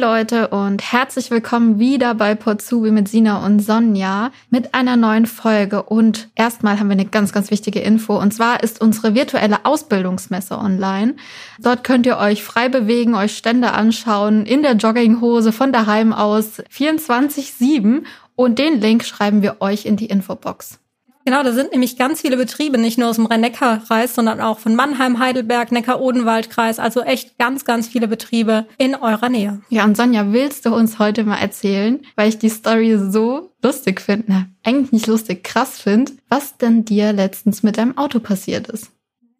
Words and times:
Leute 0.00 0.48
und 0.48 0.80
herzlich 0.92 1.30
willkommen 1.30 1.78
wieder 1.78 2.14
bei 2.14 2.34
Potsubi 2.34 2.90
mit 2.90 3.06
Sina 3.06 3.44
und 3.44 3.60
Sonja 3.60 4.32
mit 4.48 4.72
einer 4.72 4.96
neuen 4.96 5.26
Folge. 5.26 5.82
Und 5.82 6.30
erstmal 6.34 6.80
haben 6.80 6.88
wir 6.88 6.94
eine 6.94 7.04
ganz, 7.04 7.34
ganz 7.34 7.50
wichtige 7.50 7.80
Info. 7.80 8.18
Und 8.18 8.32
zwar 8.32 8.62
ist 8.62 8.80
unsere 8.80 9.14
virtuelle 9.14 9.66
Ausbildungsmesse 9.66 10.56
online. 10.56 11.16
Dort 11.58 11.84
könnt 11.84 12.06
ihr 12.06 12.16
euch 12.16 12.42
frei 12.42 12.70
bewegen, 12.70 13.14
euch 13.14 13.36
Stände 13.36 13.72
anschauen, 13.72 14.46
in 14.46 14.62
der 14.62 14.72
Jogginghose 14.72 15.52
von 15.52 15.70
daheim 15.70 16.14
aus 16.14 16.60
24-7. 16.74 18.04
Und 18.36 18.58
den 18.58 18.80
Link 18.80 19.04
schreiben 19.04 19.42
wir 19.42 19.60
euch 19.60 19.84
in 19.84 19.96
die 19.96 20.06
Infobox. 20.06 20.78
Genau, 21.24 21.42
da 21.42 21.52
sind 21.52 21.72
nämlich 21.72 21.98
ganz 21.98 22.22
viele 22.22 22.36
Betriebe, 22.36 22.78
nicht 22.78 22.98
nur 22.98 23.08
aus 23.08 23.16
dem 23.16 23.26
Rhein-Neckar-Kreis, 23.26 24.14
sondern 24.14 24.40
auch 24.40 24.58
von 24.58 24.74
Mannheim, 24.74 25.18
Heidelberg, 25.18 25.70
Neckar-Odenwald-Kreis, 25.70 26.78
also 26.78 27.02
echt 27.02 27.36
ganz, 27.38 27.66
ganz 27.66 27.88
viele 27.88 28.08
Betriebe 28.08 28.66
in 28.78 28.94
eurer 28.94 29.28
Nähe. 29.28 29.60
Ja, 29.68 29.84
und 29.84 29.96
Sonja, 29.96 30.32
willst 30.32 30.64
du 30.64 30.74
uns 30.74 30.98
heute 30.98 31.24
mal 31.24 31.36
erzählen, 31.36 32.00
weil 32.16 32.30
ich 32.30 32.38
die 32.38 32.48
Story 32.48 32.98
so 32.98 33.50
lustig 33.62 34.00
finde, 34.00 34.24
na, 34.28 34.46
eigentlich 34.64 34.92
nicht 34.92 35.06
lustig, 35.06 35.44
krass 35.44 35.78
finde, 35.78 36.12
was 36.30 36.56
denn 36.56 36.86
dir 36.86 37.12
letztens 37.12 37.62
mit 37.62 37.76
deinem 37.76 37.98
Auto 37.98 38.18
passiert 38.18 38.68
ist? 38.68 38.90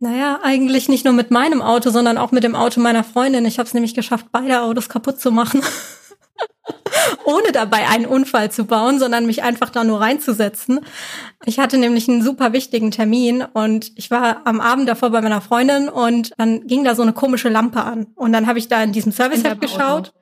Naja, 0.01 0.41
eigentlich 0.43 0.89
nicht 0.89 1.05
nur 1.05 1.15
mit 1.15 1.31
meinem 1.31 1.61
Auto, 1.61 1.91
sondern 1.91 2.19
auch 2.19 2.33
mit 2.33 2.43
dem 2.43 2.55
Auto 2.55 2.81
meiner 2.81 3.05
Freundin. 3.05 3.45
Ich 3.45 3.59
habe 3.59 3.67
es 3.67 3.75
nämlich 3.75 3.95
geschafft, 3.95 4.27
beide 4.33 4.63
Autos 4.63 4.89
kaputt 4.89 5.21
zu 5.21 5.31
machen. 5.31 5.63
ohne 7.25 7.53
dabei 7.53 7.89
einen 7.89 8.07
Unfall 8.07 8.51
zu 8.51 8.65
bauen, 8.65 8.99
sondern 8.99 9.27
mich 9.27 9.43
einfach 9.43 9.71
da 9.71 9.85
nur 9.85 10.01
reinzusetzen. 10.01 10.81
Ich 11.45 11.59
hatte 11.59 11.79
nämlich 11.79 12.09
einen 12.09 12.23
super 12.23 12.53
wichtigen 12.53 12.91
Termin 12.91 13.43
und 13.43 13.93
ich 13.97 14.11
war 14.11 14.43
am 14.45 14.61
Abend 14.61 14.89
davor 14.89 15.11
bei 15.11 15.21
meiner 15.21 15.41
Freundin 15.41 15.89
und 15.89 16.33
dann 16.39 16.67
ging 16.67 16.85
da 16.85 16.95
so 16.95 17.03
eine 17.03 17.13
komische 17.13 17.49
Lampe 17.49 17.83
an. 17.83 18.07
Und 18.15 18.33
dann 18.33 18.47
habe 18.47 18.59
ich 18.59 18.69
da 18.69 18.83
in 18.83 18.93
diesem 18.93 19.13
Service-Heft 19.13 19.61
geschaut. 19.61 20.13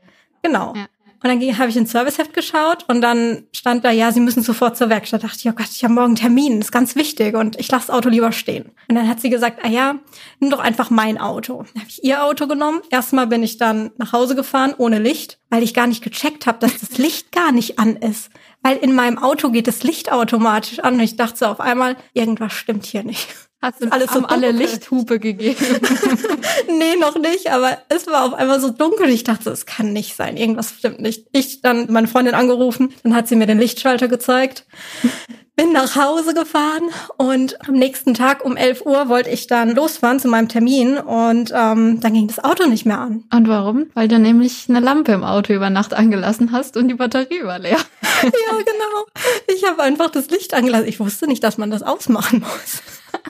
Genau. 0.42 0.74
Ja. 0.74 0.86
Und 1.22 1.30
dann 1.30 1.58
habe 1.58 1.68
ich 1.68 1.76
ins 1.76 1.90
Serviceheft 1.90 2.32
geschaut 2.32 2.84
und 2.86 3.00
dann 3.00 3.44
stand 3.52 3.84
da, 3.84 3.90
ja, 3.90 4.12
Sie 4.12 4.20
müssen 4.20 4.42
sofort 4.42 4.76
zur 4.76 4.88
Werkstatt. 4.88 5.24
Da 5.24 5.26
dachte 5.26 5.40
ich, 5.42 5.48
oh 5.48 5.54
Gott, 5.54 5.68
ich 5.70 5.82
habe 5.82 5.94
morgen 5.94 6.06
einen 6.08 6.16
Termin, 6.16 6.60
ist 6.60 6.70
ganz 6.70 6.94
wichtig 6.94 7.34
und 7.34 7.58
ich 7.58 7.70
lasse 7.70 7.88
das 7.88 7.96
Auto 7.96 8.08
lieber 8.08 8.30
stehen. 8.30 8.70
Und 8.88 8.94
dann 8.94 9.08
hat 9.08 9.20
sie 9.20 9.30
gesagt, 9.30 9.58
ah 9.64 9.68
ja, 9.68 9.96
nimm 10.38 10.50
doch 10.50 10.60
einfach 10.60 10.90
mein 10.90 11.18
Auto. 11.18 11.64
Dann 11.74 11.82
habe 11.82 11.90
ich 11.90 12.04
ihr 12.04 12.24
Auto 12.24 12.46
genommen. 12.46 12.82
Erstmal 12.90 13.26
bin 13.26 13.42
ich 13.42 13.58
dann 13.58 13.90
nach 13.96 14.12
Hause 14.12 14.36
gefahren 14.36 14.74
ohne 14.78 15.00
Licht, 15.00 15.40
weil 15.50 15.62
ich 15.62 15.74
gar 15.74 15.88
nicht 15.88 16.04
gecheckt 16.04 16.46
habe, 16.46 16.58
dass 16.58 16.78
das 16.78 16.98
Licht 16.98 17.32
gar 17.32 17.50
nicht 17.50 17.78
an 17.78 17.96
ist. 17.96 18.30
Weil 18.62 18.76
in 18.76 18.94
meinem 18.94 19.18
Auto 19.18 19.50
geht 19.50 19.66
das 19.66 19.82
Licht 19.82 20.12
automatisch 20.12 20.78
an 20.80 20.94
und 20.94 21.00
ich 21.00 21.16
dachte 21.16 21.36
so 21.36 21.46
auf 21.46 21.60
einmal, 21.60 21.96
irgendwas 22.12 22.52
stimmt 22.52 22.86
hier 22.86 23.02
nicht. 23.02 23.28
Hast 23.60 23.82
du 23.82 23.90
alles 23.90 24.12
so 24.12 24.20
alle 24.20 24.52
Lichthupe 24.52 25.18
gegeben? 25.18 25.56
nee, 26.78 26.94
noch 27.00 27.16
nicht, 27.16 27.50
aber 27.50 27.78
es 27.88 28.06
war 28.06 28.24
auf 28.24 28.34
einmal 28.34 28.60
so 28.60 28.70
dunkel. 28.70 29.08
Ich 29.08 29.24
dachte, 29.24 29.50
es 29.50 29.66
kann 29.66 29.92
nicht 29.92 30.14
sein. 30.14 30.36
Irgendwas 30.36 30.74
stimmt 30.78 31.00
nicht. 31.00 31.26
Ich 31.32 31.60
dann 31.60 31.90
meine 31.90 32.06
Freundin 32.06 32.34
angerufen, 32.34 32.94
dann 33.02 33.16
hat 33.16 33.26
sie 33.26 33.34
mir 33.34 33.46
den 33.46 33.58
Lichtschalter 33.58 34.06
gezeigt. 34.06 34.64
Bin 35.56 35.72
nach 35.72 35.96
Hause 35.96 36.34
gefahren 36.34 36.84
und 37.16 37.68
am 37.68 37.74
nächsten 37.74 38.14
Tag 38.14 38.44
um 38.44 38.56
11 38.56 38.86
Uhr 38.86 39.08
wollte 39.08 39.30
ich 39.30 39.48
dann 39.48 39.74
losfahren 39.74 40.20
zu 40.20 40.28
meinem 40.28 40.48
Termin 40.48 40.96
und 40.96 41.52
ähm, 41.52 41.98
dann 41.98 42.12
ging 42.12 42.28
das 42.28 42.38
Auto 42.38 42.68
nicht 42.68 42.86
mehr 42.86 43.00
an. 43.00 43.24
Und 43.34 43.48
warum? 43.48 43.86
Weil 43.94 44.06
du 44.06 44.20
nämlich 44.20 44.66
eine 44.68 44.78
Lampe 44.78 45.10
im 45.10 45.24
Auto 45.24 45.52
über 45.52 45.68
Nacht 45.68 45.94
angelassen 45.94 46.52
hast 46.52 46.76
und 46.76 46.86
die 46.86 46.94
Batterie 46.94 47.42
war 47.42 47.58
leer. 47.58 47.78
ja, 48.22 48.30
genau. 48.58 49.06
Ich 49.52 49.64
habe 49.68 49.82
einfach 49.82 50.10
das 50.10 50.30
Licht 50.30 50.54
angelassen. 50.54 50.86
Ich 50.86 51.00
wusste 51.00 51.26
nicht, 51.26 51.42
dass 51.42 51.58
man 51.58 51.72
das 51.72 51.82
ausmachen 51.82 52.38
muss. 52.38 52.82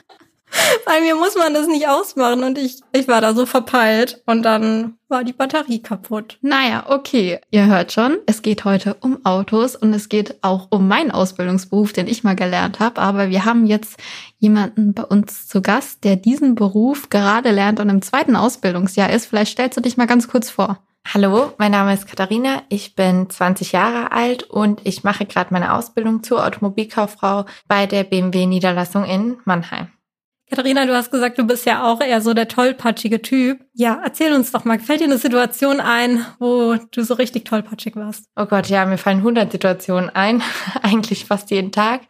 Bei 0.85 1.01
mir 1.01 1.15
muss 1.15 1.35
man 1.35 1.53
das 1.53 1.67
nicht 1.67 1.87
ausmachen 1.87 2.43
und 2.43 2.57
ich, 2.57 2.81
ich 2.93 3.07
war 3.07 3.21
da 3.21 3.33
so 3.33 3.45
verpeilt 3.45 4.21
und 4.25 4.43
dann 4.43 4.97
war 5.07 5.23
die 5.23 5.33
Batterie 5.33 5.81
kaputt. 5.81 6.37
Naja, 6.41 6.85
okay. 6.87 7.39
Ihr 7.51 7.65
hört 7.65 7.91
schon, 7.91 8.17
es 8.25 8.41
geht 8.41 8.65
heute 8.65 8.95
um 9.01 9.25
Autos 9.25 9.75
und 9.75 9.93
es 9.93 10.09
geht 10.09 10.37
auch 10.43 10.67
um 10.69 10.87
meinen 10.87 11.11
Ausbildungsberuf, 11.11 11.93
den 11.93 12.07
ich 12.07 12.23
mal 12.23 12.35
gelernt 12.35 12.79
habe. 12.79 13.01
Aber 13.01 13.29
wir 13.29 13.45
haben 13.45 13.65
jetzt 13.65 13.99
jemanden 14.37 14.93
bei 14.93 15.03
uns 15.03 15.47
zu 15.47 15.61
Gast, 15.61 16.03
der 16.03 16.15
diesen 16.15 16.55
Beruf 16.55 17.09
gerade 17.09 17.51
lernt 17.51 17.79
und 17.79 17.89
im 17.89 18.01
zweiten 18.01 18.35
Ausbildungsjahr 18.35 19.11
ist. 19.11 19.25
Vielleicht 19.25 19.53
stellst 19.53 19.77
du 19.77 19.81
dich 19.81 19.97
mal 19.97 20.07
ganz 20.07 20.27
kurz 20.27 20.49
vor. 20.49 20.79
Hallo, 21.11 21.53
mein 21.57 21.71
Name 21.71 21.93
ist 21.93 22.07
Katharina, 22.07 22.61
ich 22.69 22.93
bin 22.93 23.29
20 23.29 23.71
Jahre 23.71 24.11
alt 24.11 24.43
und 24.43 24.81
ich 24.83 25.03
mache 25.03 25.25
gerade 25.25 25.51
meine 25.51 25.73
Ausbildung 25.73 26.21
zur 26.21 26.45
Automobilkauffrau 26.45 27.45
bei 27.67 27.87
der 27.87 28.03
BMW 28.03 28.45
Niederlassung 28.45 29.05
in 29.05 29.37
Mannheim. 29.43 29.87
Katharina, 30.49 30.87
du 30.87 30.95
hast 30.95 31.11
gesagt, 31.11 31.37
du 31.37 31.45
bist 31.45 31.65
ja 31.67 31.85
auch 31.85 32.01
eher 32.01 32.21
so 32.21 32.33
der 32.33 32.47
tollpatschige 32.47 33.21
Typ. 33.21 33.59
Ja, 33.73 34.01
erzähl 34.03 34.33
uns 34.33 34.51
doch 34.51 34.65
mal, 34.65 34.79
fällt 34.79 34.99
dir 34.99 35.03
eine 35.03 35.19
Situation 35.19 35.79
ein, 35.79 36.25
wo 36.39 36.75
du 36.89 37.03
so 37.03 37.13
richtig 37.13 37.45
tollpatschig 37.45 37.95
warst? 37.95 38.25
Oh 38.35 38.47
Gott, 38.47 38.67
ja, 38.67 38.83
mir 38.85 38.97
fallen 38.97 39.19
100 39.19 39.51
Situationen 39.51 40.09
ein, 40.09 40.41
eigentlich 40.81 41.25
fast 41.25 41.51
jeden 41.51 41.71
Tag. 41.71 42.01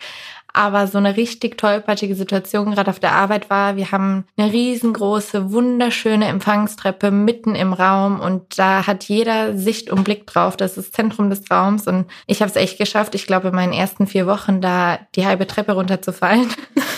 Aber 0.54 0.88
so 0.88 0.98
eine 0.98 1.16
richtig 1.16 1.58
tollpatschige 1.58 2.16
Situation 2.16 2.72
gerade 2.72 2.90
auf 2.90 3.00
der 3.00 3.12
Arbeit 3.12 3.50
war, 3.50 3.76
wir 3.76 3.92
haben 3.92 4.26
eine 4.36 4.52
riesengroße, 4.52 5.52
wunderschöne 5.52 6.26
Empfangstreppe 6.26 7.12
mitten 7.12 7.56
im 7.56 7.74
Raum 7.74 8.20
und 8.20 8.58
da 8.58 8.88
hat 8.88 9.04
jeder 9.06 9.56
Sicht 9.58 9.92
und 9.92 10.04
Blick 10.04 10.26
drauf. 10.26 10.58
Das 10.58 10.78
ist 10.78 10.88
das 10.88 10.92
Zentrum 10.92 11.30
des 11.30 11.50
Raums 11.52 11.88
und 11.88 12.06
ich 12.26 12.42
habe 12.42 12.50
es 12.50 12.56
echt 12.56 12.78
geschafft, 12.78 13.14
ich 13.16 13.28
glaube 13.28 13.50
in 13.50 13.56
meinen 13.56 13.74
ersten 13.74 14.08
vier 14.08 14.26
Wochen 14.26 14.60
da 14.62 15.00
die 15.16 15.26
halbe 15.26 15.46
Treppe 15.46 15.74
runterzufallen. 15.74 16.48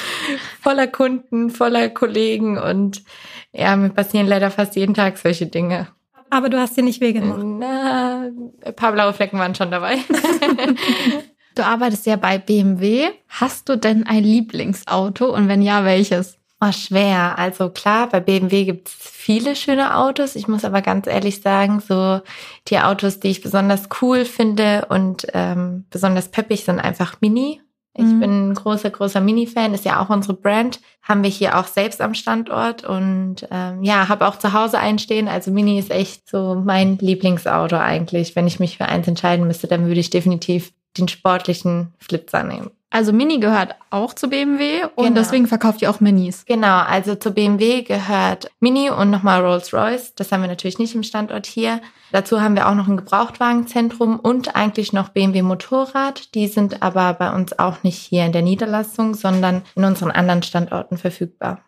voller 0.62 0.88
Kunden, 0.88 1.50
voller 1.50 1.89
Kollegen 1.89 2.57
und 2.57 3.03
ja, 3.51 3.75
mir 3.75 3.89
passieren 3.89 4.28
leider 4.28 4.50
fast 4.50 4.75
jeden 4.75 4.94
Tag 4.94 5.18
solche 5.18 5.47
Dinge. 5.47 5.88
Aber 6.29 6.47
du 6.47 6.57
hast 6.57 6.78
dir 6.78 6.83
nicht 6.83 7.01
wehgemacht. 7.01 7.44
Na, 7.44 8.29
ein 8.63 8.75
paar 8.75 8.94
blaue 8.94 9.12
Flecken 9.12 9.38
waren 9.38 9.53
schon 9.53 9.69
dabei. 9.69 9.97
du 11.56 11.66
arbeitest 11.66 12.06
ja 12.06 12.16
bei 12.16 12.38
BMW. 12.38 13.09
Hast 13.28 13.69
du 13.69 13.78
denn 13.78 14.06
ein 14.06 14.23
Lieblingsauto 14.23 15.34
und 15.34 15.47
wenn 15.47 15.62
ja, 15.62 15.85
welches? 15.85 16.38
Oh, 16.63 16.72
schwer. 16.72 17.39
Also 17.39 17.69
klar, 17.69 18.07
bei 18.07 18.19
BMW 18.19 18.66
gibt's 18.66 18.94
viele 18.94 19.56
schöne 19.56 19.97
Autos. 19.97 20.35
Ich 20.35 20.47
muss 20.47 20.63
aber 20.63 20.84
ganz 20.84 21.07
ehrlich 21.07 21.41
sagen, 21.41 21.79
so 21.79 22.22
die 22.67 22.79
Autos, 22.79 23.19
die 23.19 23.29
ich 23.29 23.41
besonders 23.41 23.89
cool 24.01 24.25
finde 24.25 24.85
und 24.89 25.25
ähm, 25.34 25.85
besonders 25.89 26.29
peppig, 26.29 26.63
sind 26.63 26.79
einfach 26.79 27.16
Mini. 27.19 27.62
Ich 27.94 28.06
mhm. 28.06 28.19
bin 28.19 28.50
ein 28.50 28.53
großer, 28.53 28.89
großer 28.89 29.19
Mini-Fan, 29.19 29.73
ist 29.73 29.85
ja 29.85 30.01
auch 30.01 30.09
unsere 30.09 30.33
Brand. 30.33 30.79
Haben 31.01 31.23
wir 31.23 31.29
hier 31.29 31.59
auch 31.59 31.66
selbst 31.68 32.00
am 32.00 32.13
Standort 32.13 32.85
und 32.85 33.47
ähm, 33.51 33.83
ja, 33.83 34.07
habe 34.07 34.28
auch 34.28 34.38
zu 34.38 34.53
Hause 34.53 34.79
einstehen. 34.79 35.28
Also 35.28 35.51
Mini 35.51 35.78
ist 35.78 35.91
echt 35.91 36.29
so 36.29 36.56
mein 36.56 36.97
Lieblingsauto 37.00 37.75
eigentlich. 37.75 38.35
Wenn 38.35 38.47
ich 38.47 38.59
mich 38.59 38.78
für 38.78 38.85
eins 38.85 39.07
entscheiden 39.07 39.47
müsste, 39.47 39.68
dann 39.68 39.88
würde 39.88 40.00
ich 40.00 40.09
definitiv 40.09 40.72
den 40.97 41.07
sportlichen 41.07 41.94
Flitzer 42.00 42.44
nehmen. 42.44 42.72
Also 42.94 43.13
Mini 43.13 43.40
gehört 43.40 43.75
auch 43.90 44.13
zu 44.13 44.29
BMW 44.29 44.84
und 44.96 45.06
genau. 45.06 45.16
deswegen 45.16 45.47
verkauft 45.47 45.81
ihr 45.81 45.90
auch 45.90 46.02
Minis. 46.02 46.44
Genau, 46.46 46.79
also 46.79 47.16
zu 47.16 47.31
BMW 47.31 47.84
gehört 47.84 48.52
Mini 48.59 48.90
und 48.90 49.09
nochmal 49.09 49.41
Rolls-Royce. 49.46 50.13
Das 50.16 50.31
haben 50.31 50.41
wir 50.41 50.50
natürlich 50.50 50.78
nicht 50.78 50.94
im 50.94 51.03
Standort 51.03 51.46
hier. 51.46 51.80
Dazu 52.12 52.41
haben 52.41 52.56
wir 52.57 52.68
auch 52.68 52.75
noch 52.75 52.90
ein 52.90 52.97
Gebrauchtwagenzentrum 52.97 54.19
und 54.19 54.57
eigentlich 54.57 54.91
noch 54.91 55.07
BMW 55.07 55.41
Motorrad. 55.41 56.35
Die 56.35 56.50
sind 56.50 56.84
aber 56.84 57.13
bei 57.13 57.34
uns 57.34 57.57
auch 57.57 57.81
nicht 57.84 57.97
hier 57.97 58.25
in 58.25 58.34
der 58.34 58.41
Niederlassung, 58.41 59.13
sondern 59.13 59.62
in 59.75 59.85
unseren 59.85 60.12
anderen 60.12 60.44
Standorten 60.44 60.97
verfügbar. 60.97 61.62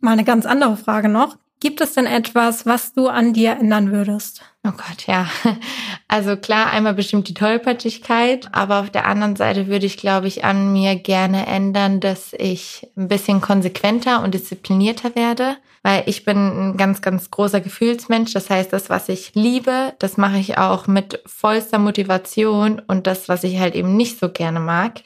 Mal 0.00 0.12
eine 0.12 0.24
ganz 0.24 0.46
andere 0.46 0.76
Frage 0.76 1.08
noch. 1.08 1.36
Gibt 1.58 1.80
es 1.80 1.94
denn 1.94 2.06
etwas, 2.06 2.66
was 2.66 2.92
du 2.92 3.08
an 3.08 3.32
dir 3.32 3.52
ändern 3.52 3.90
würdest? 3.90 4.42
Oh 4.66 4.72
Gott, 4.72 5.06
ja. 5.06 5.26
Also 6.08 6.36
klar, 6.36 6.70
einmal 6.70 6.94
bestimmt 6.94 7.28
die 7.28 7.34
Tollpatschigkeit, 7.34 8.48
aber 8.52 8.80
auf 8.80 8.90
der 8.90 9.06
anderen 9.06 9.34
Seite 9.34 9.66
würde 9.66 9.86
ich, 9.86 9.96
glaube 9.96 10.28
ich, 10.28 10.44
an 10.44 10.72
mir 10.72 10.94
gerne 10.94 11.46
ändern, 11.46 11.98
dass 11.98 12.32
ich 12.32 12.86
ein 12.96 13.08
bisschen 13.08 13.40
konsequenter 13.40 14.22
und 14.22 14.32
disziplinierter 14.32 15.16
werde, 15.16 15.56
weil 15.82 16.04
ich 16.06 16.24
bin 16.24 16.36
ein 16.36 16.76
ganz, 16.76 17.02
ganz 17.02 17.30
großer 17.30 17.60
Gefühlsmensch. 17.60 18.32
Das 18.32 18.50
heißt, 18.50 18.72
das, 18.72 18.88
was 18.88 19.08
ich 19.08 19.34
liebe, 19.34 19.94
das 19.98 20.16
mache 20.16 20.38
ich 20.38 20.58
auch 20.58 20.86
mit 20.86 21.20
vollster 21.26 21.78
Motivation 21.80 22.80
und 22.86 23.08
das, 23.08 23.28
was 23.28 23.42
ich 23.42 23.58
halt 23.58 23.74
eben 23.74 23.96
nicht 23.96 24.20
so 24.20 24.28
gerne 24.28 24.60
mag, 24.60 25.02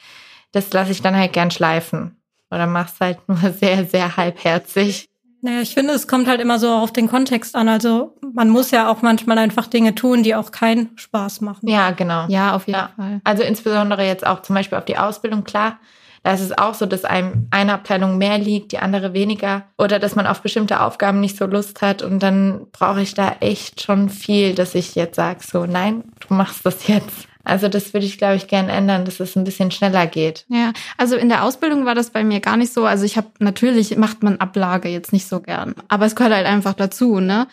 das 0.51 0.71
lasse 0.71 0.91
ich 0.91 1.01
dann 1.01 1.15
halt 1.15 1.33
gern 1.33 1.49
schleifen 1.49 2.21
oder 2.51 2.67
mach's 2.67 2.99
halt 2.99 3.17
nur 3.27 3.51
sehr, 3.51 3.85
sehr 3.85 4.17
halbherzig. 4.17 5.10
Naja, 5.41 5.61
ich 5.61 5.73
finde, 5.73 5.93
es 5.93 6.07
kommt 6.07 6.27
halt 6.27 6.39
immer 6.39 6.59
so 6.59 6.69
auf 6.69 6.93
den 6.93 7.07
Kontext 7.07 7.55
an. 7.55 7.67
Also 7.67 8.15
man 8.33 8.49
muss 8.49 8.71
ja 8.71 8.91
auch 8.91 9.01
manchmal 9.01 9.37
einfach 9.39 9.67
Dinge 9.67 9.95
tun, 9.95 10.23
die 10.23 10.35
auch 10.35 10.51
keinen 10.51 10.91
Spaß 10.95 11.41
machen. 11.41 11.67
Ja, 11.67 11.91
genau. 11.91 12.25
Ja, 12.27 12.55
auf 12.55 12.67
jeden 12.67 12.79
ja. 12.79 12.91
Fall. 12.95 13.21
Also 13.23 13.43
insbesondere 13.43 14.05
jetzt 14.05 14.25
auch 14.25 14.41
zum 14.43 14.55
Beispiel 14.55 14.77
auf 14.77 14.85
die 14.85 14.97
Ausbildung, 14.97 15.43
klar. 15.43 15.79
Da 16.23 16.33
ist 16.33 16.41
es 16.41 16.55
auch 16.55 16.75
so, 16.75 16.85
dass 16.85 17.03
einem 17.03 17.47
eine 17.49 17.73
Abteilung 17.73 18.19
mehr 18.19 18.37
liegt, 18.37 18.73
die 18.73 18.77
andere 18.77 19.13
weniger. 19.13 19.63
Oder 19.79 19.97
dass 19.97 20.15
man 20.15 20.27
auf 20.27 20.41
bestimmte 20.41 20.81
Aufgaben 20.81 21.19
nicht 21.19 21.35
so 21.35 21.47
Lust 21.47 21.81
hat. 21.81 22.03
Und 22.03 22.21
dann 22.21 22.67
brauche 22.71 23.01
ich 23.01 23.15
da 23.15 23.37
echt 23.39 23.81
schon 23.81 24.09
viel, 24.09 24.53
dass 24.53 24.75
ich 24.75 24.93
jetzt 24.93 25.15
sage, 25.15 25.39
so, 25.41 25.65
nein, 25.65 26.03
du 26.19 26.35
machst 26.35 26.63
das 26.63 26.87
jetzt. 26.87 27.27
Also 27.43 27.67
das 27.67 27.93
würde 27.93 28.05
ich, 28.05 28.17
glaube 28.17 28.35
ich, 28.35 28.47
gern 28.47 28.69
ändern, 28.69 29.05
dass 29.05 29.19
es 29.19 29.35
ein 29.35 29.43
bisschen 29.43 29.71
schneller 29.71 30.07
geht. 30.07 30.45
Ja, 30.49 30.73
also 30.97 31.15
in 31.15 31.29
der 31.29 31.43
Ausbildung 31.43 31.85
war 31.85 31.95
das 31.95 32.09
bei 32.09 32.23
mir 32.23 32.39
gar 32.39 32.57
nicht 32.57 32.73
so. 32.73 32.85
Also 32.85 33.05
ich 33.05 33.17
habe 33.17 33.27
natürlich 33.39 33.97
macht 33.97 34.23
man 34.23 34.37
Ablage 34.37 34.89
jetzt 34.89 35.13
nicht 35.13 35.27
so 35.27 35.39
gern, 35.39 35.75
aber 35.87 36.05
es 36.05 36.15
gehört 36.15 36.33
halt 36.33 36.47
einfach 36.47 36.73
dazu, 36.73 37.19
ne? 37.19 37.47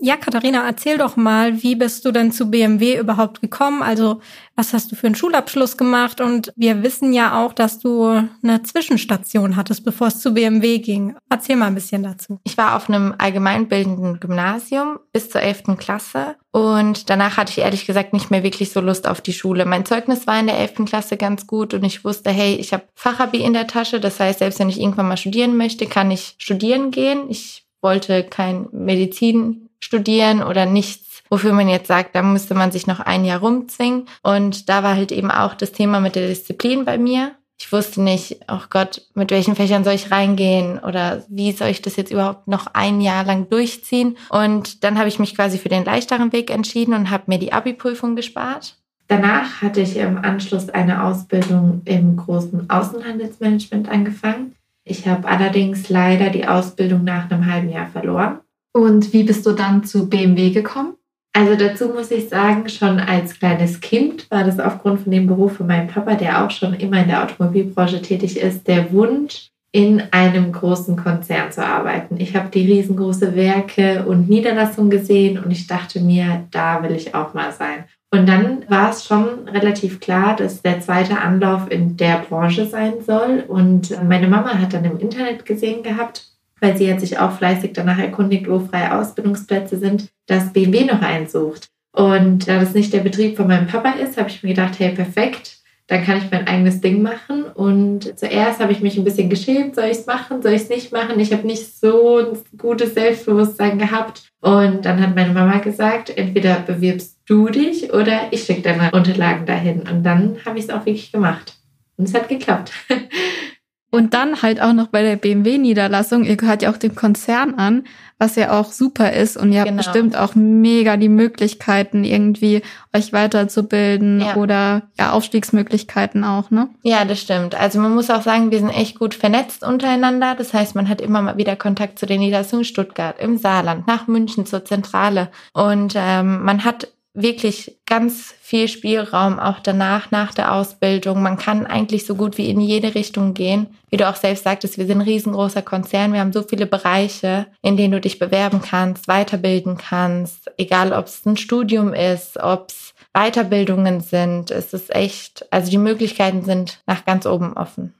Ja, 0.00 0.16
Katharina, 0.16 0.64
erzähl 0.64 0.98
doch 0.98 1.16
mal, 1.16 1.62
wie 1.62 1.74
bist 1.74 2.04
du 2.04 2.12
denn 2.12 2.30
zu 2.30 2.50
BMW 2.50 2.98
überhaupt 2.98 3.40
gekommen? 3.40 3.82
Also, 3.82 4.20
was 4.54 4.72
hast 4.72 4.92
du 4.92 4.96
für 4.96 5.06
einen 5.06 5.16
Schulabschluss 5.16 5.76
gemacht? 5.76 6.20
Und 6.20 6.52
wir 6.56 6.82
wissen 6.82 7.12
ja 7.12 7.44
auch, 7.44 7.52
dass 7.52 7.80
du 7.80 8.06
eine 8.42 8.62
Zwischenstation 8.62 9.56
hattest, 9.56 9.84
bevor 9.84 10.08
es 10.08 10.20
zu 10.20 10.34
BMW 10.34 10.78
ging. 10.78 11.16
Erzähl 11.28 11.56
mal 11.56 11.66
ein 11.66 11.74
bisschen 11.74 12.02
dazu. 12.02 12.38
Ich 12.44 12.56
war 12.56 12.76
auf 12.76 12.88
einem 12.88 13.14
allgemeinbildenden 13.18 14.20
Gymnasium 14.20 14.98
bis 15.12 15.30
zur 15.30 15.42
11. 15.42 15.76
Klasse 15.78 16.36
und 16.52 17.10
danach 17.10 17.36
hatte 17.36 17.50
ich 17.50 17.58
ehrlich 17.58 17.86
gesagt 17.86 18.12
nicht 18.12 18.30
mehr 18.30 18.42
wirklich 18.42 18.70
so 18.70 18.80
Lust 18.80 19.08
auf 19.08 19.20
die 19.20 19.32
Schule. 19.32 19.64
Mein 19.64 19.84
Zeugnis 19.84 20.26
war 20.26 20.38
in 20.38 20.46
der 20.46 20.58
11. 20.58 20.86
Klasse 20.86 21.16
ganz 21.16 21.46
gut 21.46 21.74
und 21.74 21.84
ich 21.84 22.04
wusste, 22.04 22.30
hey, 22.30 22.54
ich 22.54 22.72
habe 22.72 22.84
Fachabi 22.94 23.38
in 23.38 23.52
der 23.52 23.66
Tasche. 23.66 24.00
Das 24.00 24.20
heißt, 24.20 24.38
selbst 24.38 24.58
wenn 24.60 24.68
ich 24.68 24.80
irgendwann 24.80 25.08
mal 25.08 25.16
studieren 25.16 25.56
möchte, 25.56 25.86
kann 25.86 26.10
ich 26.10 26.36
studieren 26.38 26.90
gehen. 26.90 27.28
Ich 27.28 27.64
wollte 27.80 28.24
kein 28.24 28.68
Medizin 28.72 29.67
studieren 29.80 30.42
oder 30.42 30.66
nichts, 30.66 31.22
wofür 31.30 31.52
man 31.52 31.68
jetzt 31.68 31.88
sagt, 31.88 32.14
da 32.14 32.22
müsste 32.22 32.54
man 32.54 32.72
sich 32.72 32.86
noch 32.86 33.00
ein 33.00 33.24
Jahr 33.24 33.40
rumzwingen. 33.40 34.06
Und 34.22 34.68
da 34.68 34.82
war 34.82 34.96
halt 34.96 35.12
eben 35.12 35.30
auch 35.30 35.54
das 35.54 35.72
Thema 35.72 36.00
mit 36.00 36.16
der 36.16 36.28
Disziplin 36.28 36.84
bei 36.84 36.98
mir. 36.98 37.32
Ich 37.60 37.72
wusste 37.72 38.00
nicht, 38.00 38.38
oh 38.48 38.60
Gott, 38.70 39.02
mit 39.14 39.32
welchen 39.32 39.56
Fächern 39.56 39.82
soll 39.82 39.94
ich 39.94 40.12
reingehen 40.12 40.78
oder 40.78 41.24
wie 41.28 41.50
soll 41.50 41.68
ich 41.68 41.82
das 41.82 41.96
jetzt 41.96 42.12
überhaupt 42.12 42.46
noch 42.46 42.68
ein 42.72 43.00
Jahr 43.00 43.24
lang 43.24 43.50
durchziehen? 43.50 44.16
Und 44.30 44.84
dann 44.84 44.96
habe 44.96 45.08
ich 45.08 45.18
mich 45.18 45.34
quasi 45.34 45.58
für 45.58 45.68
den 45.68 45.84
leichteren 45.84 46.32
Weg 46.32 46.50
entschieden 46.50 46.94
und 46.94 47.10
habe 47.10 47.24
mir 47.26 47.38
die 47.38 47.52
Abi-Prüfung 47.52 48.14
gespart. 48.14 48.76
Danach 49.08 49.62
hatte 49.62 49.80
ich 49.80 49.96
im 49.96 50.18
Anschluss 50.18 50.68
eine 50.68 51.02
Ausbildung 51.02 51.82
im 51.84 52.16
großen 52.16 52.70
Außenhandelsmanagement 52.70 53.88
angefangen. 53.88 54.54
Ich 54.84 55.08
habe 55.08 55.26
allerdings 55.26 55.88
leider 55.88 56.30
die 56.30 56.46
Ausbildung 56.46 57.04
nach 57.04 57.30
einem 57.30 57.46
halben 57.46 57.70
Jahr 57.70 57.88
verloren. 57.88 58.38
Und 58.78 59.12
wie 59.12 59.24
bist 59.24 59.44
du 59.44 59.52
dann 59.52 59.82
zu 59.82 60.08
BMW 60.08 60.50
gekommen? 60.50 60.94
Also 61.32 61.56
dazu 61.56 61.88
muss 61.88 62.12
ich 62.12 62.28
sagen, 62.28 62.68
schon 62.68 63.00
als 63.00 63.36
kleines 63.36 63.80
Kind 63.80 64.30
war 64.30 64.44
das 64.44 64.60
aufgrund 64.60 65.00
von 65.00 65.10
dem 65.10 65.26
Beruf 65.26 65.56
von 65.56 65.66
meinem 65.66 65.88
Papa, 65.88 66.14
der 66.14 66.44
auch 66.44 66.50
schon 66.52 66.74
immer 66.74 67.02
in 67.02 67.08
der 67.08 67.24
Automobilbranche 67.24 68.00
tätig 68.00 68.38
ist, 68.38 68.68
der 68.68 68.92
Wunsch, 68.92 69.48
in 69.72 70.02
einem 70.12 70.52
großen 70.52 70.96
Konzern 70.96 71.50
zu 71.50 71.64
arbeiten. 71.64 72.20
Ich 72.20 72.36
habe 72.36 72.50
die 72.50 72.64
riesengroße 72.72 73.34
Werke 73.34 74.06
und 74.06 74.28
Niederlassungen 74.28 74.90
gesehen 74.90 75.42
und 75.42 75.50
ich 75.50 75.66
dachte 75.66 76.00
mir, 76.00 76.44
da 76.52 76.82
will 76.82 76.92
ich 76.92 77.16
auch 77.16 77.34
mal 77.34 77.50
sein. 77.50 77.84
Und 78.10 78.28
dann 78.28 78.64
war 78.68 78.90
es 78.90 79.04
schon 79.04 79.48
relativ 79.48 79.98
klar, 79.98 80.36
dass 80.36 80.62
der 80.62 80.80
zweite 80.80 81.20
Anlauf 81.20 81.68
in 81.70 81.96
der 81.96 82.24
Branche 82.28 82.64
sein 82.66 82.94
soll. 83.04 83.44
Und 83.46 83.90
meine 84.08 84.28
Mama 84.28 84.54
hat 84.54 84.72
dann 84.72 84.84
im 84.84 84.98
Internet 84.98 85.44
gesehen 85.44 85.82
gehabt, 85.82 86.28
weil 86.60 86.76
sie 86.76 86.92
hat 86.92 87.00
sich 87.00 87.18
auch 87.18 87.32
fleißig 87.32 87.72
danach 87.74 87.98
erkundigt, 87.98 88.48
wo 88.48 88.60
freie 88.60 88.94
Ausbildungsplätze 88.98 89.78
sind, 89.78 90.08
dass 90.26 90.52
BMW 90.52 90.84
noch 90.84 91.02
einen 91.02 91.26
sucht. 91.26 91.68
Und 91.92 92.48
da 92.48 92.60
das 92.60 92.74
nicht 92.74 92.92
der 92.92 93.00
Betrieb 93.00 93.36
von 93.36 93.48
meinem 93.48 93.66
Papa 93.66 93.90
ist, 93.92 94.16
habe 94.18 94.28
ich 94.28 94.42
mir 94.42 94.50
gedacht, 94.50 94.78
hey, 94.78 94.90
perfekt, 94.90 95.58
dann 95.88 96.04
kann 96.04 96.18
ich 96.18 96.30
mein 96.30 96.46
eigenes 96.46 96.80
Ding 96.80 97.02
machen. 97.02 97.44
Und 97.44 98.18
zuerst 98.18 98.60
habe 98.60 98.72
ich 98.72 98.80
mich 98.80 98.96
ein 98.96 99.04
bisschen 99.04 99.30
geschämt, 99.30 99.74
soll 99.74 99.86
ich 99.86 99.98
es 99.98 100.06
machen, 100.06 100.42
soll 100.42 100.52
ich 100.52 100.62
es 100.62 100.68
nicht 100.68 100.92
machen? 100.92 101.18
Ich 101.18 101.32
habe 101.32 101.46
nicht 101.46 101.78
so 101.78 102.18
ein 102.18 102.38
gutes 102.58 102.94
Selbstbewusstsein 102.94 103.78
gehabt. 103.78 104.30
Und 104.40 104.84
dann 104.84 105.00
hat 105.00 105.16
meine 105.16 105.32
Mama 105.32 105.58
gesagt, 105.58 106.10
entweder 106.16 106.60
bewirbst 106.60 107.18
du 107.26 107.48
dich 107.48 107.92
oder 107.92 108.28
ich 108.30 108.44
schicke 108.44 108.62
deine 108.62 108.90
Unterlagen 108.92 109.46
dahin. 109.46 109.80
Und 109.80 110.04
dann 110.04 110.36
habe 110.44 110.58
ich 110.58 110.66
es 110.66 110.70
auch 110.70 110.84
wirklich 110.84 111.10
gemacht. 111.10 111.54
Und 111.96 112.06
es 112.06 112.14
hat 112.14 112.28
geklappt. 112.28 112.70
Und 113.90 114.12
dann 114.12 114.42
halt 114.42 114.60
auch 114.60 114.74
noch 114.74 114.88
bei 114.88 115.02
der 115.02 115.16
BMW-Niederlassung, 115.16 116.24
ihr 116.24 116.36
gehört 116.36 116.62
ja 116.62 116.70
auch 116.70 116.76
dem 116.76 116.94
Konzern 116.94 117.54
an, 117.54 117.84
was 118.18 118.36
ja 118.36 118.58
auch 118.58 118.70
super 118.70 119.12
ist. 119.12 119.38
Und 119.38 119.50
ihr 119.50 119.60
habt 119.60 119.70
genau. 119.70 119.82
bestimmt 119.82 120.16
auch 120.16 120.34
mega 120.34 120.98
die 120.98 121.08
Möglichkeiten, 121.08 122.04
irgendwie 122.04 122.60
euch 122.92 123.14
weiterzubilden 123.14 124.20
ja. 124.20 124.36
oder 124.36 124.82
ja, 124.98 125.12
Aufstiegsmöglichkeiten 125.12 126.22
auch, 126.22 126.50
ne? 126.50 126.68
Ja, 126.82 127.06
das 127.06 127.20
stimmt. 127.20 127.54
Also 127.54 127.80
man 127.80 127.94
muss 127.94 128.10
auch 128.10 128.22
sagen, 128.22 128.50
wir 128.50 128.58
sind 128.58 128.70
echt 128.70 128.98
gut 128.98 129.14
vernetzt 129.14 129.64
untereinander. 129.64 130.34
Das 130.34 130.52
heißt, 130.52 130.74
man 130.74 130.88
hat 130.88 131.00
immer 131.00 131.22
mal 131.22 131.38
wieder 131.38 131.56
Kontakt 131.56 131.98
zu 131.98 132.04
den 132.04 132.20
Niederlassungen 132.20 132.66
Stuttgart, 132.66 133.18
im 133.18 133.38
Saarland, 133.38 133.86
nach 133.86 134.06
München 134.06 134.44
zur 134.44 134.66
Zentrale. 134.66 135.30
Und 135.54 135.94
ähm, 135.96 136.44
man 136.44 136.64
hat 136.64 136.88
wirklich 137.22 137.78
ganz 137.86 138.34
viel 138.40 138.68
Spielraum 138.68 139.38
auch 139.38 139.60
danach, 139.60 140.10
nach 140.10 140.32
der 140.34 140.54
Ausbildung. 140.54 141.22
Man 141.22 141.36
kann 141.36 141.66
eigentlich 141.66 142.06
so 142.06 142.14
gut 142.14 142.38
wie 142.38 142.50
in 142.50 142.60
jede 142.60 142.94
Richtung 142.94 143.34
gehen. 143.34 143.66
Wie 143.90 143.96
du 143.96 144.08
auch 144.08 144.16
selbst 144.16 144.44
sagtest, 144.44 144.78
wir 144.78 144.86
sind 144.86 144.98
ein 144.98 145.06
riesengroßer 145.06 145.62
Konzern. 145.62 146.12
Wir 146.12 146.20
haben 146.20 146.32
so 146.32 146.42
viele 146.42 146.66
Bereiche, 146.66 147.46
in 147.62 147.76
denen 147.76 147.92
du 147.92 148.00
dich 148.00 148.18
bewerben 148.18 148.62
kannst, 148.62 149.08
weiterbilden 149.08 149.76
kannst. 149.76 150.50
Egal, 150.56 150.92
ob 150.92 151.06
es 151.06 151.24
ein 151.26 151.36
Studium 151.36 151.92
ist, 151.92 152.38
ob 152.38 152.70
es 152.70 152.94
Weiterbildungen 153.14 154.00
sind. 154.00 154.50
Es 154.50 154.72
ist 154.72 154.94
echt, 154.94 155.46
also 155.50 155.70
die 155.70 155.78
Möglichkeiten 155.78 156.44
sind 156.44 156.80
nach 156.86 157.04
ganz 157.04 157.26
oben 157.26 157.54
offen. 157.54 157.94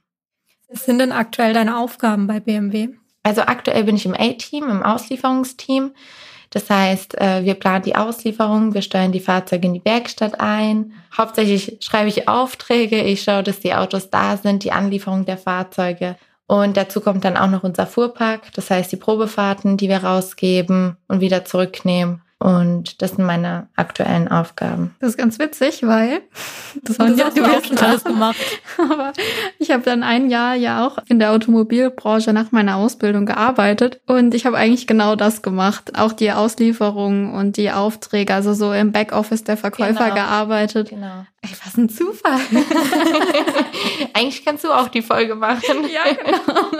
Was 0.69 0.85
sind 0.85 0.99
denn 0.99 1.11
aktuell 1.11 1.53
deine 1.53 1.77
Aufgaben 1.77 2.27
bei 2.27 2.39
BMW? 2.39 2.89
Also 3.23 3.41
aktuell 3.41 3.83
bin 3.83 3.95
ich 3.95 4.05
im 4.05 4.13
A-Team, 4.13 4.69
im 4.69 4.83
Auslieferungsteam. 4.83 5.91
Das 6.49 6.69
heißt, 6.69 7.19
äh, 7.19 7.43
wir 7.43 7.53
planen 7.53 7.83
die 7.83 7.95
Auslieferung, 7.95 8.73
wir 8.73 8.81
steuern 8.81 9.11
die 9.11 9.19
Fahrzeuge 9.19 9.67
in 9.67 9.75
die 9.75 9.85
Werkstatt 9.85 10.39
ein. 10.39 10.93
Hauptsächlich 11.15 11.77
schreibe 11.81 12.09
ich 12.09 12.27
Aufträge, 12.27 13.03
ich 13.03 13.21
schaue, 13.21 13.43
dass 13.43 13.59
die 13.59 13.73
Autos 13.73 14.09
da 14.09 14.37
sind, 14.37 14.63
die 14.63 14.71
Anlieferung 14.71 15.25
der 15.25 15.37
Fahrzeuge. 15.37 16.15
Und 16.47 16.77
dazu 16.77 17.01
kommt 17.01 17.25
dann 17.25 17.37
auch 17.37 17.49
noch 17.49 17.63
unser 17.63 17.85
Fuhrpark, 17.85 18.51
das 18.53 18.71
heißt 18.71 18.91
die 18.91 18.97
Probefahrten, 18.97 19.77
die 19.77 19.87
wir 19.87 20.03
rausgeben 20.03 20.97
und 21.07 21.21
wieder 21.21 21.45
zurücknehmen. 21.45 22.23
Und 22.41 23.01
das 23.01 23.11
sind 23.11 23.25
meine 23.25 23.67
aktuellen 23.75 24.29
Aufgaben. 24.29 24.95
Das 25.01 25.09
ist 25.09 25.17
ganz 25.17 25.39
witzig, 25.39 25.85
weil 25.85 26.21
das, 26.83 26.95
das 26.95 27.09
hast 27.21 27.37
du 27.37 27.43
auch 27.43 27.65
schon 27.65 27.77
alles 27.77 28.03
gemacht. 28.05 28.37
Aber 28.77 29.11
ich 29.57 29.71
habe 29.71 29.83
dann 29.83 30.03
ein 30.03 30.29
Jahr 30.29 30.55
ja 30.55 30.87
auch 30.87 30.99
in 31.09 31.19
der 31.19 31.33
Automobilbranche 31.33 32.31
nach 32.31 32.53
meiner 32.53 32.77
Ausbildung 32.77 33.25
gearbeitet 33.25 33.99
und 34.05 34.33
ich 34.33 34.45
habe 34.45 34.55
eigentlich 34.55 34.87
genau 34.87 35.17
das 35.17 35.41
gemacht. 35.41 35.99
Auch 35.99 36.13
die 36.13 36.31
Auslieferung 36.31 37.33
und 37.33 37.57
die 37.57 37.71
Aufträge, 37.71 38.33
also 38.33 38.53
so 38.53 38.71
im 38.71 38.93
Backoffice 38.93 39.43
der 39.43 39.57
Verkäufer 39.57 40.05
genau. 40.05 40.15
gearbeitet. 40.15 40.91
Genau. 40.91 41.25
Ey, 41.41 41.49
was 41.65 41.75
ein 41.77 41.89
Zufall. 41.89 42.39
eigentlich 44.13 44.45
kannst 44.45 44.63
du 44.63 44.71
auch 44.71 44.87
die 44.87 45.01
Folge 45.01 45.35
machen. 45.35 45.61
Ja, 45.93 46.13
genau. 46.13 46.71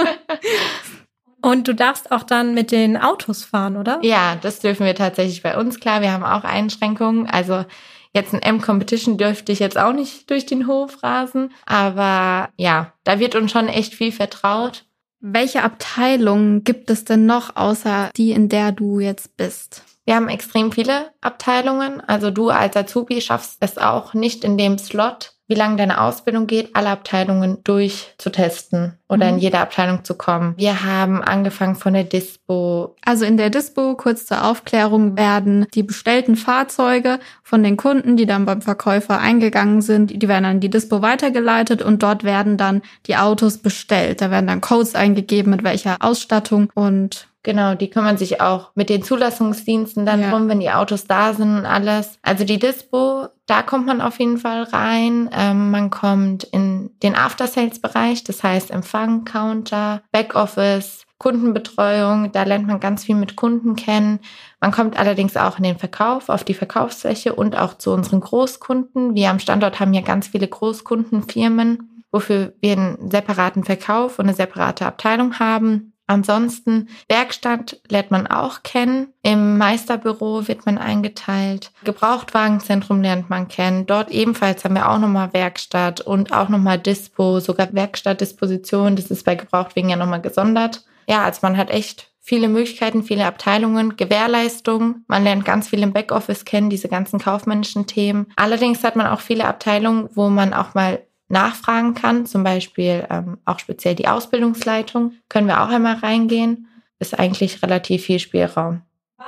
Und 1.42 1.68
du 1.68 1.74
darfst 1.74 2.12
auch 2.12 2.24
dann 2.24 2.54
mit 2.54 2.72
den 2.72 2.98
Autos 2.98 3.44
fahren, 3.44 3.78
oder? 3.78 4.00
Ja, 4.04 4.36
das 4.42 4.60
dürfen 4.60 4.86
wir 4.86 4.96
tatsächlich 4.96 5.42
bei 5.42 5.58
uns. 5.58 5.80
Klar, 5.80 6.02
wir 6.02 6.12
haben 6.12 6.24
auch 6.24 6.44
Einschränkungen. 6.44 7.28
Also 7.28 7.66
jetzt 8.14 8.34
ein 8.34 8.42
M-Competition 8.42 9.18
dürfte 9.18 9.52
ich 9.52 9.60
jetzt 9.60 9.78
auch 9.78 9.94
nicht 9.94 10.30
durch 10.30 10.46
den 10.46 10.68
Hof 10.68 11.02
rasen. 11.04 11.52
Aber 11.66 12.50
ja, 12.58 12.94
da 13.04 13.20
wird 13.20 13.36
uns 13.36 13.52
schon 13.52 13.68
echt 13.68 13.94
viel 13.94 14.12
vertraut. 14.12 14.86
Welche 15.22 15.64
Abteilungen 15.64 16.64
gibt 16.64 16.90
es 16.90 17.04
denn 17.04 17.26
noch 17.26 17.56
außer 17.56 18.10
die, 18.16 18.32
in 18.32 18.50
der 18.50 18.72
du 18.72 19.00
jetzt 19.00 19.36
bist? 19.38 19.84
Wir 20.06 20.16
haben 20.16 20.30
extrem 20.30 20.72
viele 20.72 21.12
Abteilungen. 21.22 22.02
Also 22.02 22.32
du 22.32 22.50
als 22.50 22.76
Azubi 22.76 23.22
schaffst 23.22 23.58
es 23.60 23.78
auch 23.78 24.14
nicht 24.14 24.44
in 24.44 24.58
dem 24.58 24.78
Slot, 24.78 25.34
wie 25.50 25.56
lange 25.56 25.78
deine 25.78 26.00
Ausbildung 26.00 26.46
geht, 26.46 26.76
alle 26.76 26.90
Abteilungen 26.90 27.58
durchzutesten 27.64 28.94
oder 29.10 29.26
mhm. 29.26 29.34
in 29.34 29.40
jede 29.40 29.60
Abteilung 29.60 30.06
zu 30.06 30.14
kommen. 30.14 30.54
Wir 30.58 30.84
haben 30.84 31.24
angefangen 31.24 31.76
von 31.76 31.94
der 31.94 32.04
Dispo. 32.04 32.96
Also 33.04 33.26
in 33.26 33.36
der 33.36 33.50
Dispo, 33.50 33.96
kurz 33.96 34.28
zur 34.28 34.46
Aufklärung, 34.46 35.18
werden 35.18 35.66
die 35.74 35.82
bestellten 35.82 36.36
Fahrzeuge 36.36 37.20
von 37.44 37.64
den 37.64 37.78
Kunden, 37.78 38.16
die 38.16 38.28
dann 38.28 38.46
beim 38.46 38.62
Verkäufer 38.62 39.20
eingegangen 39.20 39.82
sind, 39.82 40.22
die 40.22 40.28
werden 40.28 40.46
an 40.46 40.60
die 40.60 40.70
Dispo 40.70 41.02
weitergeleitet 41.02 41.82
und 41.82 42.04
dort 42.04 42.24
werden 42.24 42.56
dann 42.58 42.84
die 43.08 43.18
Autos 43.18 43.58
bestellt. 43.58 44.22
Da 44.22 44.30
werden 44.30 44.48
dann 44.48 44.62
Codes 44.62 44.94
eingegeben, 44.94 45.50
mit 45.50 45.64
welcher 45.64 45.98
Ausstattung 46.00 46.70
und 46.76 47.28
Genau, 47.44 47.74
die 47.74 47.90
kümmern 47.90 48.18
sich 48.18 48.42
auch 48.42 48.72
mit 48.76 48.90
den 48.90 49.02
Zulassungsdiensten 49.02 50.06
dann 50.06 50.22
ja. 50.22 50.30
drum, 50.30 50.50
wenn 50.50 50.60
die 50.60 50.72
Autos 50.72 51.08
da 51.08 51.34
sind 51.34 51.60
und 51.60 51.66
alles. 51.66 52.20
Also 52.22 52.44
die 52.44 52.60
Dispo, 52.60 53.28
da 53.46 53.62
kommt 53.62 53.86
man 53.86 54.02
auf 54.02 54.20
jeden 54.20 54.38
Fall 54.38 54.64
rein. 54.64 55.30
Ähm, 55.32 55.72
man 55.72 55.90
kommt 55.90 56.44
in 56.44 56.92
den 57.02 57.16
After-Sales-Bereich, 57.16 58.26
das 58.26 58.44
heißt 58.44 58.72
Empfang, 58.72 59.24
Counter, 59.24 60.02
Backoffice, 60.12 61.06
Kundenbetreuung. 61.18 62.34
Da 62.34 62.44
lernt 62.44 62.68
man 62.68 62.82
ganz 62.82 63.06
viel 63.06 63.16
mit 63.16 63.38
Kunden 63.38 63.78
kennen. 63.78 64.20
Man 64.60 64.72
kommt 64.72 65.00
allerdings 65.00 65.38
auch 65.38 65.58
in 65.58 65.64
den 65.64 65.78
Verkauf, 65.78 66.28
auf 66.28 66.44
die 66.44 66.54
Verkaufsfläche 66.54 67.34
und 67.34 67.58
auch 67.58 67.78
zu 67.78 67.92
unseren 67.92 68.20
Großkunden. 68.20 69.16
Wir 69.16 69.30
am 69.30 69.40
Standort 69.40 69.80
haben 69.80 69.94
ja 69.94 70.02
ganz 70.02 70.28
viele 70.28 70.48
Großkundenfirmen, 70.50 72.04
wofür 72.12 72.54
wir 72.60 72.74
einen 72.74 73.10
separaten 73.10 73.64
Verkauf 73.64 74.20
und 74.20 74.26
eine 74.26 74.36
separate 74.36 74.86
Abteilung 74.86 75.40
haben. 75.40 75.94
Ansonsten 76.10 76.90
Werkstatt 77.08 77.80
lernt 77.88 78.10
man 78.10 78.26
auch 78.26 78.64
kennen. 78.64 79.14
Im 79.22 79.60
Meisterbüro 79.60 80.48
wird 80.48 80.66
man 80.66 80.80
eingeteilt. 80.80 81.72
Gebrauchtwagenzentrum 81.84 83.04
lernt 83.04 83.30
man 83.30 83.48
kennen. 83.48 83.86
Dort 83.86 84.10
ebenfalls 84.10 84.66
haben 84.66 84.74
wir 84.74 84.90
auch 84.90 84.98
nochmal 84.98 85.34
Werkstatt 85.34 86.02
und 86.02 86.34
auch 86.34 86.50
nochmal 86.50 86.80
Dispo, 86.80 87.40
sogar 87.40 87.72
Werkstattdisposition. 87.74 88.96
Das 88.96 89.12
ist 89.12 89.24
bei 89.24 89.36
Gebrauchtwagen 89.36 89.92
ja 89.92 89.98
nochmal 89.98 90.22
gesondert. 90.22 90.84
ja, 91.08 91.24
also 91.24 91.42
man 91.44 91.58
hat 91.58 91.70
echt 91.70 92.08
viele 92.20 92.48
Möglichkeiten, 92.48 93.04
viele 93.04 93.26
Abteilungen, 93.26 93.96
Gewährleistung. 93.96 95.04
Man 95.08 95.24
lernt 95.24 95.46
ganz 95.46 95.68
viel 95.68 95.84
im 95.84 95.94
Backoffice 95.94 96.44
kennen, 96.44 96.72
diese 96.72 96.88
ganzen 96.88 97.20
kaufmännischen 97.20 97.86
Themen. 97.86 98.28
Allerdings 98.36 98.84
hat 98.84 98.96
man 98.96 99.08
auch 99.08 99.20
viele 99.22 99.46
Abteilungen, 99.46 100.10
wo 100.16 100.30
man 100.30 100.56
auch 100.56 100.74
mal 100.74 101.02
nachfragen 101.30 101.94
kann, 101.94 102.26
zum 102.26 102.44
Beispiel 102.44 103.08
ähm, 103.10 103.38
auch 103.46 103.60
speziell 103.60 103.96
die 103.96 104.08
Ausbildungsleitung. 104.08 105.14
Können 105.30 105.48
wir 105.48 105.64
auch 105.64 105.70
einmal 105.70 105.96
reingehen. 105.96 106.68
Ist 107.00 107.18
eigentlich 107.18 107.64
relativ 107.64 108.04
viel 108.04 108.20
Spielraum. 108.20 108.82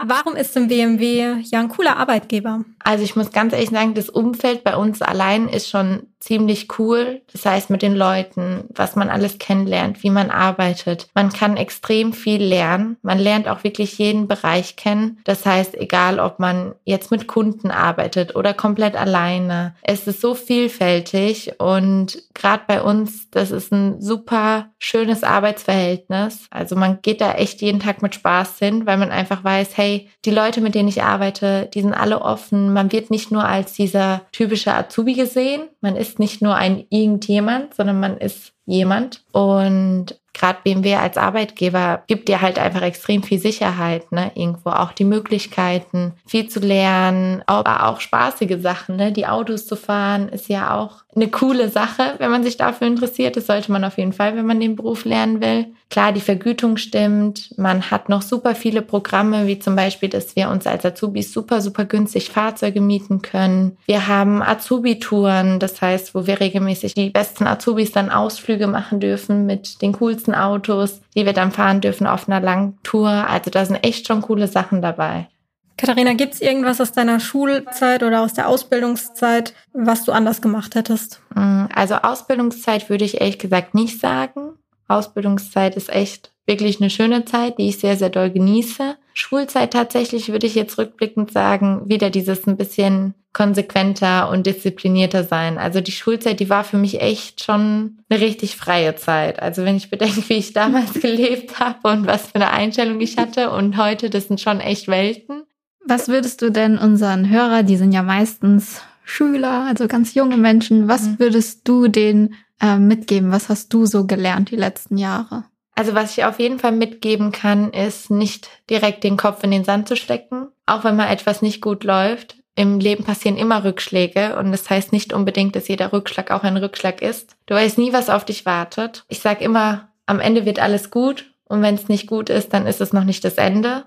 Warum 0.04 0.36
ist 0.36 0.56
denn 0.56 0.68
BMW 0.68 1.42
ja 1.42 1.60
ein 1.60 1.70
cooler 1.70 1.98
Arbeitgeber? 1.98 2.66
Also 2.80 3.04
ich 3.04 3.16
muss 3.16 3.32
ganz 3.32 3.54
ehrlich 3.54 3.70
sagen, 3.70 3.94
das 3.94 4.10
Umfeld 4.10 4.64
bei 4.64 4.76
uns 4.76 5.02
allein 5.02 5.48
ist 5.48 5.70
schon 5.70 6.08
ziemlich 6.22 6.68
cool. 6.80 7.22
Das 7.34 7.46
heißt, 7.46 7.70
mit 7.70 7.82
den 7.82 7.96
Leuten, 7.96 8.66
was 8.70 8.96
man 8.96 9.10
alles 9.10 9.40
kennenlernt, 9.40 10.04
wie 10.04 10.10
man 10.10 10.30
arbeitet. 10.30 11.10
Man 11.14 11.34
kann 11.34 11.58
extrem 11.58 12.14
viel 12.14 12.42
lernen. 12.42 12.98
Man 13.02 13.20
lernt 13.20 13.48
auch 13.48 13.64
wirklich 13.64 13.98
jeden 13.98 14.28
Bereich 14.28 14.76
kennen. 14.76 15.20
Das 15.26 15.46
heißt, 15.46 15.76
egal 15.76 16.20
ob 16.20 16.40
man 16.40 16.76
jetzt 16.86 17.12
mit 17.12 17.28
Kunden 17.28 17.72
arbeitet 17.72 18.36
oder 18.36 18.54
komplett 18.54 18.96
alleine. 18.96 19.76
Es 19.82 20.08
ist 20.08 20.22
so 20.22 20.36
vielfältig 20.36 21.60
und 21.60 22.22
gerade 22.34 22.64
bei 22.68 22.82
uns, 22.82 23.30
das 23.32 23.52
ist 23.52 23.72
ein 23.72 24.02
super 24.02 24.70
schönes 24.78 25.24
Arbeitsverhältnis. 25.24 26.46
Also 26.52 26.76
man 26.76 27.00
geht 27.02 27.22
da 27.22 27.34
echt 27.34 27.62
jeden 27.62 27.80
Tag 27.80 28.02
mit 28.02 28.16
Spaß 28.16 28.60
hin, 28.60 28.86
weil 28.86 28.98
man 28.98 29.12
einfach 29.12 29.44
weiß, 29.44 29.78
hey, 29.78 30.10
die 30.26 30.32
Leute, 30.32 30.62
mit 30.62 30.76
denen 30.76 30.90
ich 30.90 31.04
arbeite, 31.04 31.70
die 31.74 31.82
sind 31.82 31.94
alle 31.94 32.22
offen. 32.22 32.74
Man 32.74 32.92
wird 32.92 33.10
nicht 33.10 33.32
nur 33.32 33.46
als 33.46 33.74
dieser 33.74 34.22
typische 34.32 34.74
Azubi 34.74 35.14
gesehen. 35.14 35.64
Man 35.82 35.96
ist 35.96 36.11
nicht 36.20 36.42
nur 36.42 36.56
ein 36.56 36.86
irgendjemand, 36.90 37.74
sondern 37.74 38.00
man 38.00 38.18
ist 38.18 38.54
jemand. 38.66 39.24
Und 39.32 40.16
gerade 40.34 40.60
BMW 40.64 40.96
als 40.96 41.18
Arbeitgeber 41.18 42.04
gibt 42.08 42.30
dir 42.30 42.42
halt 42.42 42.58
einfach 42.58 42.82
extrem 42.82 43.24
viel 43.24 43.40
Sicherheit, 43.40 44.12
ne? 44.12 44.32
Irgendwo 44.36 44.70
auch 44.70 44.92
die 44.94 45.04
Möglichkeiten, 45.04 46.14
viel 46.26 46.48
zu 46.48 46.60
lernen, 46.60 47.44
aber 47.46 47.88
auch 47.88 48.00
spaßige 48.00 48.62
Sachen, 48.62 48.96
ne? 48.96 49.12
Die 49.12 49.28
Autos 49.28 49.66
zu 49.66 49.76
fahren 49.76 50.30
ist 50.30 50.48
ja 50.48 50.78
auch 50.78 51.04
eine 51.16 51.28
coole 51.28 51.70
Sache, 51.70 52.16
wenn 52.18 52.32
man 52.32 52.44
sich 52.44 52.58
dafür 52.58 52.88
interessiert. 52.88 53.36
Das 53.36 53.48
sollte 53.48 53.72
man 53.72 53.84
auf 53.84 53.98
jeden 53.98 54.14
Fall, 54.14 54.36
wenn 54.36 54.46
man 54.46 54.60
den 54.60 54.76
Beruf 54.76 55.06
lernen 55.06 55.42
will. 55.42 55.74
Klar, 55.92 56.14
die 56.14 56.22
Vergütung 56.22 56.78
stimmt. 56.78 57.54
Man 57.58 57.92
hat 57.92 58.08
noch 58.08 58.22
super 58.22 58.56
viele 58.56 58.82
Programme, 58.82 59.46
wie 59.46 59.60
zum 59.60 59.76
Beispiel, 59.76 60.08
dass 60.08 60.38
wir 60.38 60.50
uns 60.50 60.66
als 60.66 60.86
Azubis 60.86 61.34
super, 61.34 61.60
super 61.60 61.84
günstig 61.84 62.30
Fahrzeuge 62.30 62.80
mieten 62.80 63.22
können. 63.22 63.78
Wir 63.88 64.08
haben 64.08 64.42
Azubi-Touren, 64.42 65.60
das 65.60 65.82
heißt, 65.82 66.16
wo 66.16 66.26
wir 66.26 66.40
regelmäßig 66.40 66.94
die 66.94 67.10
besten 67.10 67.46
Azubis 67.46 67.92
dann 67.92 68.10
Ausflüge 68.10 68.68
machen 68.68 69.02
dürfen 69.02 69.46
mit 69.46 69.82
den 69.82 69.92
coolsten 69.92 70.34
Autos, 70.34 71.02
die 71.14 71.26
wir 71.26 71.34
dann 71.34 71.52
fahren 71.52 71.82
dürfen 71.82 72.08
auf 72.08 72.30
einer 72.30 72.40
langen 72.40 72.80
Tour. 72.84 73.10
Also 73.10 73.52
da 73.52 73.66
sind 73.66 73.84
echt 73.84 74.08
schon 74.08 74.22
coole 74.22 74.48
Sachen 74.48 74.82
dabei. 74.82 75.28
Katharina, 75.76 76.14
gibt 76.14 76.36
es 76.36 76.42
irgendwas 76.42 76.80
aus 76.80 76.94
deiner 76.94 77.20
Schulzeit 77.20 78.04
oder 78.04 78.22
aus 78.22 78.34
der 78.34 78.48
Ausbildungszeit, 78.48 79.54
was 79.74 80.06
du 80.06 80.14
anders 80.14 80.42
gemacht 80.42 80.76
hättest? 80.76 81.22
Mm, 81.36 81.66
also 81.76 81.96
Ausbildungszeit 81.96 82.90
würde 82.90 83.04
ich 83.04 83.20
ehrlich 83.20 83.40
gesagt 83.40 83.74
nicht 83.74 84.00
sagen. 84.00 84.51
Ausbildungszeit 84.92 85.76
ist 85.76 85.90
echt 85.90 86.32
wirklich 86.46 86.82
eine 86.82 86.90
schöne 86.90 87.26
Zeit, 87.26 87.58
die 87.58 87.70
ich 87.70 87.80
sehr, 87.80 87.98
sehr 87.98 88.10
doll 88.10 88.30
genieße. 88.30 88.96
Schulzeit 89.14 89.72
tatsächlich 89.74 90.32
würde 90.32 90.48
ich 90.48 90.56
jetzt 90.56 90.78
rückblickend 90.78 91.32
sagen, 91.32 91.84
wieder 91.86 92.10
dieses 92.10 92.48
ein 92.48 92.58
bisschen 92.58 93.14
konsequenter 93.34 94.30
und 94.30 94.46
disziplinierter 94.46 95.24
sein. 95.24 95.58
Also 95.58 95.80
die 95.80 95.94
Schulzeit, 95.94 96.40
die 96.40 96.50
war 96.50 96.64
für 96.64 96.78
mich 96.78 97.02
echt 97.02 97.44
schon 97.44 98.00
eine 98.10 98.20
richtig 98.20 98.58
freie 98.58 98.96
Zeit. 98.96 99.42
Also 99.42 99.64
wenn 99.64 99.78
ich 99.78 99.90
bedenke, 99.90 100.28
wie 100.28 100.34
ich 100.34 100.54
damals 100.54 100.94
gelebt 101.02 101.60
habe 101.60 101.90
und 101.90 102.08
was 102.08 102.28
für 102.28 102.36
eine 102.36 102.52
Einstellung 102.52 103.00
ich 103.00 103.18
hatte 103.18 103.52
und 103.52 103.78
heute, 103.78 104.10
das 104.10 104.28
sind 104.28 104.42
schon 104.42 104.60
echt 104.60 104.88
Welten. 104.88 105.44
Was 105.86 106.10
würdest 106.10 106.42
du 106.42 106.52
denn 106.52 106.78
unseren 106.78 107.30
Hörer, 107.30 107.64
die 107.64 107.78
sind 107.78 107.92
ja 107.92 108.04
meistens 108.04 108.82
Schüler, 109.04 109.66
also 109.68 109.88
ganz 109.88 110.14
junge 110.14 110.38
Menschen, 110.38 110.88
was 110.88 111.04
mhm. 111.04 111.20
würdest 111.20 111.68
du 111.68 111.88
denen 111.88 112.36
äh, 112.62 112.78
mitgeben? 112.78 113.32
Was 113.32 113.50
hast 113.50 113.74
du 113.74 113.86
so 113.86 114.06
gelernt 114.06 114.52
die 114.52 114.56
letzten 114.56 114.98
Jahre? 114.98 115.46
Also 115.74 115.96
was 115.96 116.18
ich 116.18 116.26
auf 116.26 116.40
jeden 116.40 116.60
Fall 116.60 116.74
mitgeben 116.74 117.32
kann, 117.32 117.72
ist 117.72 118.12
nicht 118.12 118.50
direkt 118.70 119.04
den 119.04 119.18
Kopf 119.18 119.44
in 119.44 119.52
den 119.52 119.64
Sand 119.64 119.88
zu 119.88 119.96
stecken, 119.96 120.48
auch 120.66 120.84
wenn 120.84 120.96
mal 120.96 121.12
etwas 121.12 121.42
nicht 121.42 121.62
gut 121.62 121.84
läuft. 121.84 122.38
Im 122.56 122.80
Leben 122.80 123.06
passieren 123.06 123.38
immer 123.38 123.64
Rückschläge 123.64 124.38
und 124.38 124.52
das 124.52 124.70
heißt 124.70 124.92
nicht 124.92 125.14
unbedingt, 125.14 125.56
dass 125.56 125.70
jeder 125.70 125.94
Rückschlag 125.94 126.32
auch 126.32 126.44
ein 126.44 126.58
Rückschlag 126.58 127.02
ist. 127.02 127.38
Du 127.46 127.56
weißt 127.56 127.78
nie, 127.78 127.94
was 127.94 128.10
auf 128.10 128.26
dich 128.26 128.46
wartet. 128.46 129.06
Ich 129.08 129.20
sage 129.20 129.44
immer, 129.44 129.90
am 130.06 130.20
Ende 130.20 130.46
wird 130.46 130.60
alles 130.60 130.92
gut 130.92 131.32
und 131.46 131.62
wenn 131.62 131.76
es 131.76 131.88
nicht 131.88 132.08
gut 132.08 132.30
ist, 132.30 132.54
dann 132.54 132.68
ist 132.68 132.82
es 132.82 132.92
noch 132.92 133.06
nicht 133.06 133.24
das 133.24 133.36
Ende. 133.36 133.86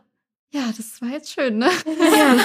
Ja, 0.50 0.62
das 0.74 1.02
war 1.02 1.10
jetzt 1.10 1.32
schön, 1.32 1.58
ne? 1.58 1.68
Ja. 2.16 2.36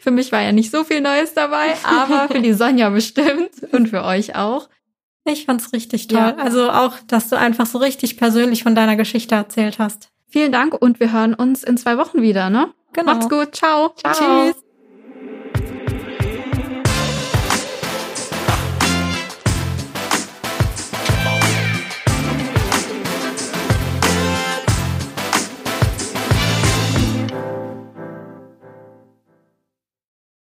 Für 0.00 0.10
mich 0.10 0.32
war 0.32 0.42
ja 0.42 0.52
nicht 0.52 0.70
so 0.70 0.82
viel 0.84 1.00
Neues 1.00 1.32
dabei, 1.32 1.74
aber 1.84 2.28
für 2.28 2.40
die 2.40 2.52
Sonja 2.52 2.90
bestimmt 2.90 3.50
und 3.72 3.88
für 3.88 4.02
euch 4.02 4.34
auch. 4.34 4.68
Ich 5.24 5.44
fand's 5.44 5.72
richtig 5.72 6.08
toll. 6.08 6.18
Ja. 6.18 6.36
Also 6.36 6.70
auch, 6.70 6.94
dass 7.06 7.28
du 7.28 7.36
einfach 7.36 7.66
so 7.66 7.78
richtig 7.78 8.16
persönlich 8.16 8.64
von 8.64 8.74
deiner 8.74 8.96
Geschichte 8.96 9.34
erzählt 9.34 9.78
hast. 9.78 10.10
Vielen 10.28 10.52
Dank 10.52 10.74
und 10.74 10.98
wir 10.98 11.12
hören 11.12 11.34
uns 11.34 11.62
in 11.62 11.76
zwei 11.76 11.98
Wochen 11.98 12.20
wieder, 12.20 12.50
ne? 12.50 12.72
Genau. 12.92 13.12
Macht's 13.12 13.28
gut. 13.28 13.54
Ciao. 13.54 13.94
Ciao. 13.96 14.12
Tschüss. 14.12 14.65